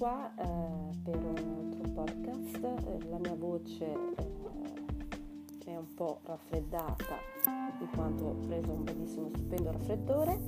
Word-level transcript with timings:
qua 0.00 0.32
eh, 0.34 0.44
per 1.04 1.16
un 1.16 1.36
altro 1.36 1.92
podcast. 1.92 2.64
Eh, 2.64 3.08
la 3.10 3.18
mia 3.18 3.34
voce 3.34 3.84
eh, 3.84 4.28
è 5.66 5.76
un 5.76 5.92
po' 5.94 6.20
raffreddata 6.24 7.18
in 7.80 7.88
quanto 7.94 8.24
ho 8.24 8.34
preso 8.46 8.72
un 8.72 8.82
bellissimo 8.82 9.28
stupendo 9.28 9.72
raffreddore. 9.72 10.38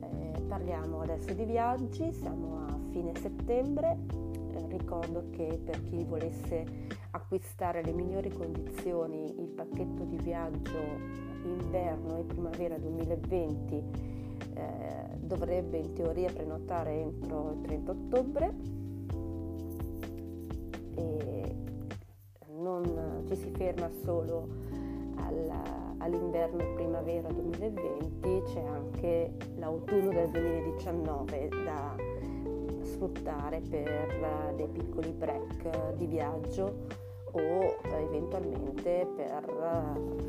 Eh, 0.00 0.40
parliamo 0.48 1.00
adesso 1.02 1.32
di 1.32 1.44
viaggi, 1.44 2.12
siamo 2.12 2.66
a 2.66 2.76
fine 2.90 3.12
settembre. 3.14 3.98
Eh, 4.50 4.66
ricordo 4.66 5.28
che 5.30 5.60
per 5.64 5.80
chi 5.84 6.02
volesse 6.02 6.88
acquistare 7.12 7.84
le 7.84 7.92
migliori 7.92 8.32
condizioni 8.32 9.40
il 9.40 9.46
pacchetto 9.46 10.02
di 10.02 10.16
viaggio 10.16 10.80
inverno 11.44 12.18
e 12.18 12.24
primavera 12.24 12.76
2020 12.76 14.15
eh, 14.56 15.16
dovrebbe 15.18 15.76
in 15.76 15.92
teoria 15.92 16.32
prenotare 16.32 16.92
entro 16.92 17.52
il 17.52 17.60
30 17.60 17.90
ottobre. 17.90 18.54
E 20.94 21.54
non 22.56 23.22
ci 23.28 23.36
si 23.36 23.50
ferma 23.50 23.90
solo 24.02 24.48
alla, 25.16 25.62
all'inverno 25.98 26.74
primavera 26.74 27.28
2020, 27.28 28.42
c'è 28.46 28.62
anche 28.62 29.34
l'autunno 29.56 30.10
del 30.10 30.30
2019 30.30 31.48
da 31.64 31.94
sfruttare 32.82 33.60
per 33.60 34.54
dei 34.56 34.68
piccoli 34.68 35.10
break 35.10 35.94
di 35.96 36.06
viaggio 36.06 36.86
o 37.32 37.76
eventualmente 37.82 39.06
per 39.14 39.44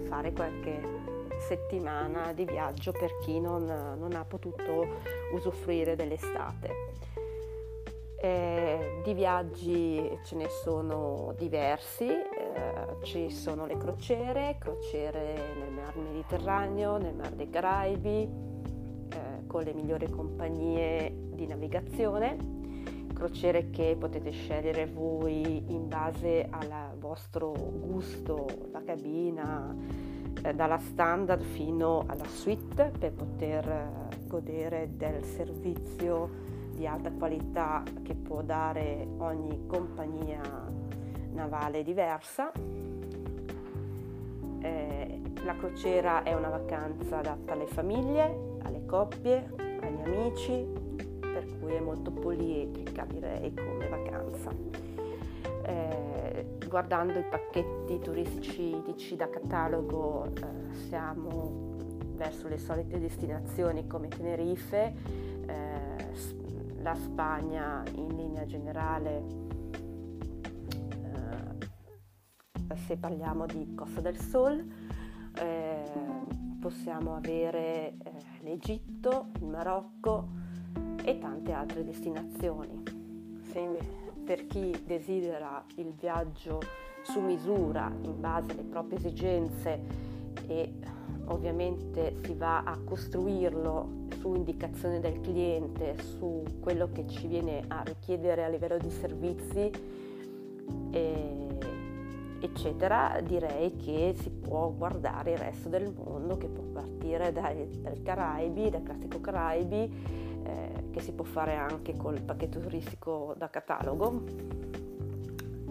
fare 0.07 0.33
qualche 0.33 1.15
settimana 1.39 2.33
di 2.33 2.45
viaggio 2.45 2.91
per 2.91 3.17
chi 3.19 3.39
non, 3.39 3.65
non 3.65 4.13
ha 4.13 4.25
potuto 4.25 4.87
usufruire 5.33 5.95
dell'estate. 5.95 6.95
Eh, 8.19 9.01
di 9.03 9.13
viaggi 9.13 10.09
ce 10.23 10.35
ne 10.35 10.49
sono 10.49 11.35
diversi, 11.37 12.07
eh, 12.07 12.97
ci 13.03 13.29
sono 13.29 13.67
le 13.67 13.77
crociere, 13.77 14.57
crociere 14.59 15.35
nel 15.59 15.71
Mar 15.71 15.95
Mediterraneo, 15.95 16.97
nel 16.97 17.13
Mar 17.13 17.31
dei 17.33 17.49
Caraibi, 17.49 18.23
eh, 18.23 19.45
con 19.45 19.61
le 19.61 19.73
migliori 19.73 20.09
compagnie 20.09 21.13
di 21.29 21.45
navigazione, 21.45 22.57
crociere 23.13 23.69
che 23.69 23.95
potete 23.99 24.31
scegliere 24.31 24.87
voi 24.87 25.63
in 25.71 25.87
base 25.87 26.47
al 26.49 26.95
vostro 26.97 27.51
gusto, 27.51 28.47
la 28.71 28.81
cabina, 28.83 29.75
eh, 30.43 30.53
dalla 30.53 30.77
standard 30.77 31.41
fino 31.41 32.03
alla 32.07 32.27
suite 32.27 32.91
per 32.97 33.13
poter 33.13 33.67
eh, 33.67 34.25
godere 34.27 34.89
del 34.95 35.23
servizio 35.23 36.45
di 36.73 36.85
alta 36.85 37.11
qualità 37.11 37.83
che 38.03 38.13
può 38.13 38.41
dare 38.41 39.07
ogni 39.17 39.65
compagnia 39.65 40.41
navale 41.31 41.83
diversa. 41.83 42.51
Eh, 44.59 45.21
la 45.43 45.55
crociera 45.55 46.23
è 46.23 46.33
una 46.33 46.49
vacanza 46.49 47.19
adatta 47.19 47.53
alle 47.53 47.67
famiglie, 47.67 48.57
alle 48.63 48.85
coppie, 48.85 49.53
agli 49.81 50.01
amici, 50.03 50.67
per 51.19 51.45
cui 51.59 51.73
è 51.73 51.79
molto 51.79 52.11
poliedrica 52.11 53.05
direi 53.05 53.53
come 53.53 53.87
vacanza. 53.87 54.51
Eh, 55.63 56.06
guardando 56.67 57.17
i 57.17 57.23
pacchetti 57.23 57.99
turistici 57.99 59.15
da 59.15 59.29
catalogo 59.29 60.25
eh, 60.35 60.73
siamo 60.87 61.75
verso 62.15 62.47
le 62.47 62.57
solite 62.57 62.99
destinazioni 62.99 63.87
come 63.87 64.07
Tenerife, 64.07 64.93
eh, 65.45 66.05
la 66.81 66.95
Spagna 66.95 67.83
in 67.93 68.15
linea 68.15 68.45
generale, 68.45 69.23
eh, 72.69 72.75
se 72.75 72.97
parliamo 72.97 73.45
di 73.45 73.73
Costa 73.75 74.01
del 74.01 74.17
Sol, 74.17 74.65
eh, 75.39 75.83
possiamo 76.59 77.15
avere 77.15 77.93
eh, 78.03 78.11
l'Egitto, 78.41 79.27
il 79.39 79.45
Marocco 79.45 80.29
e 81.03 81.19
tante 81.19 81.51
altre 81.53 81.83
destinazioni. 81.83 82.83
Se 83.51 84.06
per 84.27 84.45
chi 84.45 84.77
desidera 84.85 85.63
il 85.75 85.93
viaggio 85.97 86.59
su 87.01 87.21
misura 87.21 87.89
in 88.01 88.19
base 88.19 88.51
alle 88.51 88.63
proprie 88.63 88.97
esigenze 88.97 89.79
e 90.47 90.73
ovviamente 91.27 92.17
si 92.25 92.33
va 92.33 92.63
a 92.63 92.77
costruirlo 92.83 94.05
su 94.19 94.35
indicazione 94.35 94.99
del 94.99 95.21
cliente, 95.21 95.95
su 96.17 96.43
quello 96.59 96.89
che 96.91 97.07
ci 97.07 97.25
viene 97.27 97.63
a 97.69 97.83
richiedere 97.83 98.43
a 98.43 98.49
livello 98.49 98.77
di 98.77 98.89
servizi, 98.89 99.71
e, 100.91 101.47
eccetera, 102.41 103.21
direi 103.23 103.77
che 103.77 104.13
si 104.17 104.29
può 104.29 104.69
guardare 104.71 105.31
il 105.31 105.37
resto 105.37 105.69
del 105.69 105.93
mondo, 105.93 106.35
che 106.35 106.47
può 106.47 106.63
partire 106.63 107.31
dai, 107.31 107.79
dal 107.81 108.01
Caraibi, 108.03 108.69
dal 108.69 108.83
classico 108.83 109.21
Caraibi, 109.21 110.25
eh, 110.47 110.89
che 110.91 111.01
si 111.01 111.11
può 111.11 111.25
fare 111.25 111.55
anche 111.55 111.95
col 111.97 112.21
pacchetto 112.21 112.59
turistico 112.59 113.35
da 113.37 113.49
catalogo, 113.49 114.23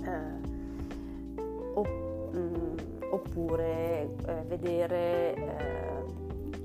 eh, 0.02 0.54
opp- 1.74 2.34
mh, 2.34 2.38
mm, 2.38 2.76
oppure 3.10 4.10
eh, 4.26 4.42
vedere 4.46 5.34
eh, 5.34 6.04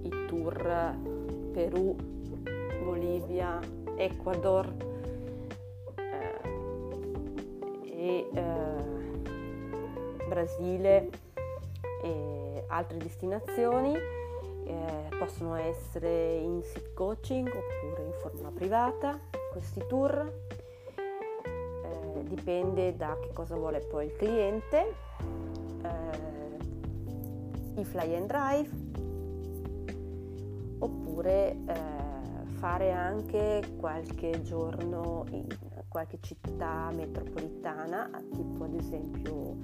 i 0.03 0.25
tour 0.27 0.95
Perù, 1.53 1.95
Bolivia, 2.83 3.59
Ecuador 3.95 4.73
eh, 5.95 6.41
e 7.85 8.29
Brasile 10.28 11.09
e 12.03 12.63
altre 12.67 12.97
destinazioni 12.97 14.21
eh, 14.66 15.16
possono 15.17 15.55
essere 15.55 16.35
in 16.35 16.61
sit 16.63 16.94
coaching 16.94 17.47
oppure 17.47 18.05
in 18.05 18.13
forma 18.19 18.51
privata 18.51 19.19
questi 19.51 19.83
tour. 19.88 20.31
Eh, 20.95 22.23
dipende 22.23 22.95
da 22.95 23.17
che 23.19 23.31
cosa 23.33 23.55
vuole 23.55 23.79
poi 23.79 24.05
il 24.05 24.16
cliente. 24.16 24.95
Eh, 25.83 27.79
i 27.81 27.85
fly 27.85 28.16
and 28.16 28.27
drive. 28.27 28.69
Oppure 30.79 31.51
eh, 31.51 32.45
fare 32.59 32.91
anche 32.91 33.73
qualche 33.78 34.41
giorno 34.41 35.25
in 35.31 35.45
qualche 35.88 36.19
città 36.22 36.89
metropolitana 36.93 38.09
tipo 38.31 38.63
ad 38.63 38.73
esempio 38.75 39.57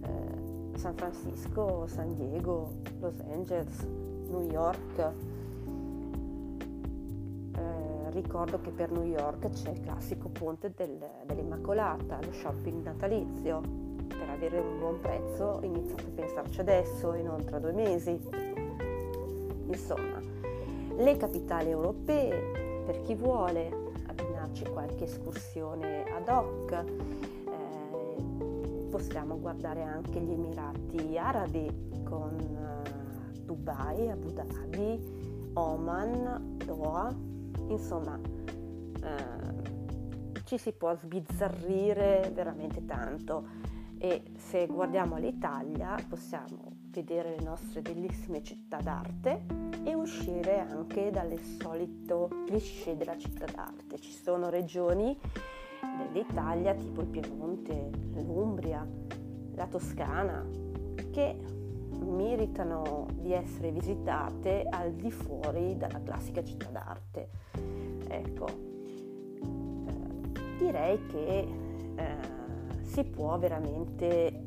eh, 0.00 0.78
San 0.78 0.94
Francisco, 0.94 1.86
San 1.86 2.14
Diego, 2.14 2.72
Los 3.00 3.20
Angeles 3.20 3.86
New 4.28 4.50
York. 4.50 5.12
Eh, 7.56 8.10
ricordo 8.10 8.60
che 8.60 8.70
per 8.70 8.90
New 8.90 9.04
York 9.04 9.48
c'è 9.50 9.70
il 9.70 9.80
classico 9.80 10.28
ponte 10.28 10.72
del, 10.74 10.98
dell'Immacolata, 11.24 12.18
lo 12.22 12.32
shopping 12.32 12.84
natalizio. 12.84 13.60
Per 14.08 14.28
avere 14.28 14.58
un 14.58 14.78
buon 14.78 15.00
prezzo 15.00 15.60
iniziate 15.62 16.04
a 16.04 16.10
pensarci 16.14 16.60
adesso 16.60 17.12
e 17.12 17.22
non 17.22 17.44
due 17.60 17.72
mesi. 17.72 18.18
Insomma, 19.66 20.20
le 20.96 21.16
capitali 21.16 21.70
europee, 21.70 22.82
per 22.86 23.02
chi 23.02 23.14
vuole 23.14 23.68
abbinarci 24.06 24.64
qualche 24.64 25.04
escursione 25.04 26.04
ad 26.04 26.28
hoc, 26.28 26.72
eh, 26.72 26.84
possiamo 28.88 29.38
guardare 29.38 29.82
anche 29.82 30.20
gli 30.20 30.32
Emirati 30.32 31.18
Arabi 31.18 32.00
con 32.04 32.38
eh, 32.38 32.95
Dubai, 33.46 34.10
Abu 34.10 34.30
Dhabi, 34.32 35.50
Oman, 35.54 36.58
Doha, 36.64 37.14
insomma 37.68 38.20
eh, 39.02 40.42
ci 40.44 40.58
si 40.58 40.72
può 40.72 40.94
sbizzarrire 40.94 42.30
veramente 42.34 42.84
tanto 42.84 43.64
e 43.98 44.22
se 44.36 44.66
guardiamo 44.66 45.14
all'Italia 45.14 45.96
possiamo 46.08 46.74
vedere 46.90 47.36
le 47.38 47.44
nostre 47.44 47.80
bellissime 47.80 48.42
città 48.42 48.78
d'arte 48.78 49.44
e 49.84 49.94
uscire 49.94 50.60
anche 50.60 51.10
dalle 51.10 51.38
solito 51.38 52.28
cliché 52.46 52.96
della 52.96 53.16
città 53.16 53.44
d'arte. 53.46 53.98
Ci 53.98 54.12
sono 54.12 54.48
regioni 54.48 55.18
dell'Italia 55.98 56.74
tipo 56.74 57.02
il 57.02 57.06
Piemonte, 57.08 57.90
l'Umbria, 58.14 58.86
la 59.54 59.66
Toscana 59.66 60.44
che 61.10 61.38
meritano 62.16 63.06
di 63.12 63.32
essere 63.32 63.70
visitate 63.70 64.66
al 64.68 64.92
di 64.92 65.10
fuori 65.10 65.76
dalla 65.76 66.00
classica 66.02 66.42
città 66.42 66.68
d'arte. 66.70 67.28
Ecco, 68.08 68.46
eh, 68.46 68.54
direi 70.58 71.06
che 71.06 71.48
eh, 71.96 72.16
si 72.82 73.04
può 73.04 73.38
veramente 73.38 74.06
eh, 74.16 74.42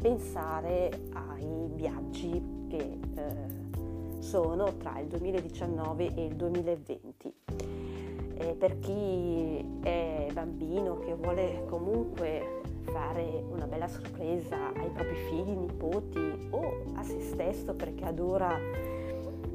pensare 0.00 0.90
ai 1.12 1.68
viaggi 1.74 2.66
che 2.68 2.98
eh, 3.14 4.20
sono 4.20 4.76
tra 4.76 4.98
il 5.00 5.08
2019 5.08 6.14
e 6.14 6.26
il 6.26 6.36
2020. 6.36 7.34
E 8.34 8.54
per 8.54 8.78
chi 8.78 9.80
è 9.82 10.28
bambino 10.32 10.98
che 10.98 11.14
vuole 11.14 11.64
comunque 11.68 12.60
fare 12.92 13.42
una 13.48 13.66
bella 13.66 13.88
sorpresa 13.88 14.72
ai 14.74 14.90
propri 14.90 15.16
figli, 15.28 15.56
nipoti 15.56 16.48
o 16.50 16.82
a 16.94 17.02
se 17.02 17.20
stesso 17.20 17.74
perché 17.74 18.04
adora 18.04 18.58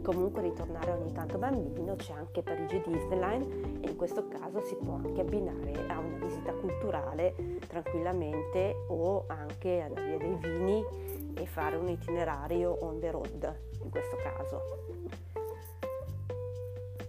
comunque 0.06 0.44
ritornare 0.44 0.92
ogni 0.92 1.12
tanto 1.12 1.40
bambino, 1.40 1.96
c'è 1.96 2.14
anche 2.14 2.44
Parigi 2.44 2.80
Disneyland 2.86 3.82
e 3.82 3.90
in 3.90 3.96
questo 3.96 4.28
caso 4.28 4.62
si 4.62 4.76
può 4.76 4.94
anche 5.04 5.22
abbinare 5.22 5.88
a 5.88 5.98
una 5.98 6.18
visita 6.18 6.54
culturale 6.54 7.34
tranquillamente 7.68 8.86
o 8.90 9.26
anche 9.28 9.82
alla 9.82 10.00
via 10.00 10.18
dei 10.18 10.36
vini 10.36 10.86
e 11.34 11.46
fare 11.48 11.76
un 11.76 11.90
itinerario 11.90 12.78
on 12.82 13.00
the 13.00 13.10
road 13.10 13.56
in 13.82 13.90
questo 13.90 14.16
caso. 14.18 14.62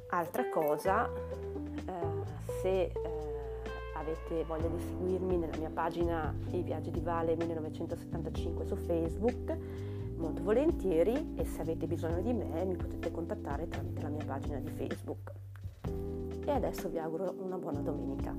Altra 0.09 0.49
cosa, 0.49 1.11
eh, 1.13 2.53
se 2.63 2.83
eh, 2.85 2.93
avete 3.99 4.45
voglia 4.45 4.69
di 4.69 4.79
seguirmi 4.79 5.37
nella 5.37 5.57
mia 5.57 5.71
pagina 5.71 6.35
I 6.51 6.63
Viaggi 6.63 6.91
di 6.91 7.01
Vale 7.01 7.37
1975 7.37 8.65
su 8.65 8.77
Facebook, 8.77 9.57
molto 10.17 10.43
volentieri 10.43 11.35
e 11.37 11.45
se 11.45 11.61
avete 11.61 11.87
bisogno 11.87 12.21
di 12.21 12.33
me 12.33 12.65
mi 12.65 12.77
potete 12.77 13.11
contattare 13.11 13.69
tramite 13.69 14.03
la 14.03 14.09
mia 14.09 14.25
pagina 14.25 14.59
di 14.59 14.71
Facebook. 14.71 15.33
E 16.45 16.51
adesso 16.51 16.89
vi 16.89 16.99
auguro 16.99 17.35
una 17.39 17.57
buona 17.59 17.81
domenica. 17.81 18.35